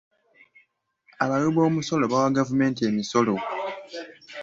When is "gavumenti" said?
2.37-2.81